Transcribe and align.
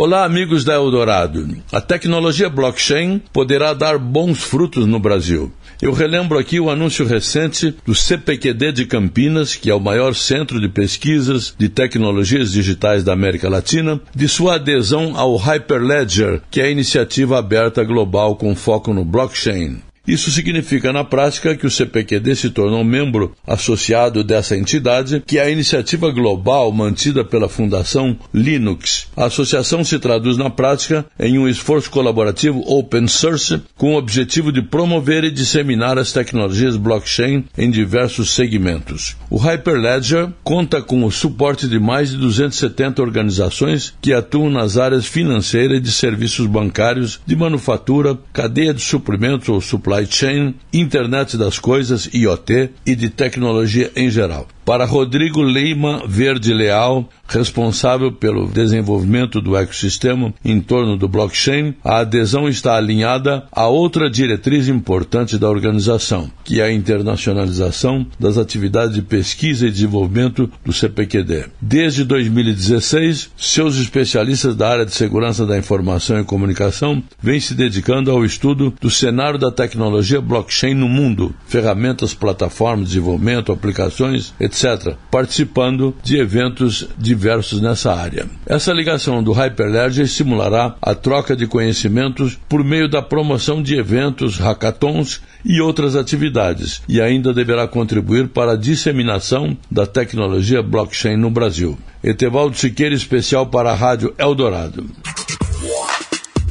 Olá, 0.00 0.24
amigos 0.24 0.64
da 0.64 0.74
Eldorado. 0.74 1.44
A 1.72 1.80
tecnologia 1.80 2.48
blockchain 2.48 3.20
poderá 3.32 3.74
dar 3.74 3.98
bons 3.98 4.40
frutos 4.40 4.86
no 4.86 5.00
Brasil. 5.00 5.52
Eu 5.82 5.92
relembro 5.92 6.38
aqui 6.38 6.60
o 6.60 6.70
anúncio 6.70 7.04
recente 7.04 7.74
do 7.84 7.96
CPQD 7.96 8.70
de 8.70 8.86
Campinas, 8.86 9.56
que 9.56 9.68
é 9.68 9.74
o 9.74 9.80
maior 9.80 10.14
centro 10.14 10.60
de 10.60 10.68
pesquisas 10.68 11.52
de 11.58 11.68
tecnologias 11.68 12.52
digitais 12.52 13.02
da 13.02 13.12
América 13.12 13.48
Latina, 13.48 14.00
de 14.14 14.28
sua 14.28 14.54
adesão 14.54 15.16
ao 15.16 15.34
Hyperledger, 15.34 16.42
que 16.48 16.60
é 16.60 16.66
a 16.66 16.70
iniciativa 16.70 17.36
aberta 17.36 17.82
global 17.82 18.36
com 18.36 18.54
foco 18.54 18.94
no 18.94 19.04
blockchain. 19.04 19.82
Isso 20.08 20.30
significa, 20.30 20.90
na 20.90 21.04
prática, 21.04 21.54
que 21.54 21.66
o 21.66 21.70
CPQD 21.70 22.34
se 22.34 22.48
tornou 22.48 22.82
membro 22.82 23.36
associado 23.46 24.24
dessa 24.24 24.56
entidade, 24.56 25.22
que 25.26 25.36
é 25.36 25.42
a 25.42 25.50
iniciativa 25.50 26.10
global 26.10 26.72
mantida 26.72 27.22
pela 27.22 27.46
Fundação 27.46 28.16
Linux. 28.32 29.08
A 29.14 29.26
associação 29.26 29.84
se 29.84 29.98
traduz, 29.98 30.38
na 30.38 30.48
prática, 30.48 31.04
em 31.20 31.38
um 31.38 31.46
esforço 31.46 31.90
colaborativo 31.90 32.64
open 32.66 33.06
source 33.06 33.60
com 33.76 33.92
o 33.92 33.98
objetivo 33.98 34.50
de 34.50 34.62
promover 34.62 35.24
e 35.24 35.30
disseminar 35.30 35.98
as 35.98 36.10
tecnologias 36.10 36.78
blockchain 36.78 37.44
em 37.58 37.70
diversos 37.70 38.30
segmentos. 38.30 39.14
O 39.28 39.36
Hyperledger 39.36 40.30
conta 40.42 40.80
com 40.80 41.04
o 41.04 41.12
suporte 41.12 41.68
de 41.68 41.78
mais 41.78 42.10
de 42.10 42.16
270 42.16 43.02
organizações 43.02 43.92
que 44.00 44.14
atuam 44.14 44.48
nas 44.48 44.78
áreas 44.78 45.04
financeira 45.04 45.76
e 45.76 45.80
de 45.80 45.92
serviços 45.92 46.46
bancários, 46.46 47.20
de 47.26 47.36
manufatura, 47.36 48.16
cadeia 48.32 48.72
de 48.72 48.80
suprimentos 48.80 49.50
ou 49.50 49.60
supply 49.60 49.97
supply 49.98 50.06
chain, 50.06 50.54
internet 50.72 51.36
das 51.36 51.58
coisas, 51.58 52.08
IoT 52.12 52.70
e 52.86 52.94
de 52.94 53.10
tecnologia 53.10 53.90
em 53.96 54.10
geral. 54.10 54.46
Para 54.68 54.84
Rodrigo 54.84 55.40
Leima 55.40 56.02
Verde 56.06 56.52
Leal, 56.52 57.08
responsável 57.26 58.12
pelo 58.12 58.46
desenvolvimento 58.48 59.40
do 59.40 59.56
ecossistema 59.56 60.34
em 60.44 60.60
torno 60.60 60.94
do 60.94 61.08
blockchain, 61.08 61.74
a 61.82 62.00
adesão 62.00 62.46
está 62.46 62.76
alinhada 62.76 63.44
a 63.50 63.66
outra 63.66 64.10
diretriz 64.10 64.68
importante 64.68 65.38
da 65.38 65.48
organização, 65.48 66.30
que 66.44 66.60
é 66.60 66.64
a 66.64 66.72
internacionalização 66.72 68.06
das 68.20 68.36
atividades 68.36 68.94
de 68.94 69.00
pesquisa 69.00 69.66
e 69.66 69.70
desenvolvimento 69.70 70.50
do 70.62 70.70
CPQD. 70.70 71.46
Desde 71.62 72.04
2016, 72.04 73.30
seus 73.38 73.76
especialistas 73.78 74.54
da 74.54 74.68
área 74.68 74.84
de 74.84 74.94
segurança 74.94 75.46
da 75.46 75.56
informação 75.56 76.20
e 76.20 76.24
comunicação 76.24 77.02
vêm 77.22 77.40
se 77.40 77.54
dedicando 77.54 78.10
ao 78.10 78.22
estudo 78.22 78.74
do 78.78 78.90
cenário 78.90 79.38
da 79.38 79.50
tecnologia 79.50 80.20
blockchain 80.20 80.74
no 80.74 80.90
mundo, 80.90 81.34
ferramentas, 81.46 82.12
plataformas, 82.12 82.88
desenvolvimento, 82.88 83.50
aplicações, 83.50 84.34
etc 84.38 84.57
etc., 84.58 84.94
participando 85.10 85.94
de 86.02 86.18
eventos 86.18 86.88
diversos 86.98 87.60
nessa 87.60 87.94
área. 87.94 88.26
Essa 88.46 88.72
ligação 88.72 89.22
do 89.22 89.32
Hyperledger 89.32 90.04
estimulará 90.04 90.74
a 90.82 90.94
troca 90.94 91.36
de 91.36 91.46
conhecimentos 91.46 92.38
por 92.48 92.64
meio 92.64 92.88
da 92.88 93.00
promoção 93.00 93.62
de 93.62 93.76
eventos, 93.76 94.38
hackathons 94.38 95.20
e 95.44 95.60
outras 95.60 95.94
atividades, 95.94 96.82
e 96.88 97.00
ainda 97.00 97.32
deverá 97.32 97.68
contribuir 97.68 98.28
para 98.28 98.52
a 98.52 98.56
disseminação 98.56 99.56
da 99.70 99.86
tecnologia 99.86 100.62
blockchain 100.62 101.16
no 101.16 101.30
Brasil. 101.30 101.78
Etevaldo 102.02 102.56
Siqueira, 102.56 102.94
especial 102.94 103.46
para 103.46 103.70
a 103.70 103.74
Rádio 103.74 104.14
Eldorado. 104.18 104.86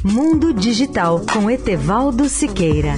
Mundo 0.03 0.53
Digital 0.53 1.21
com 1.33 1.49
Etevaldo 1.49 2.29
Siqueira. 2.29 2.95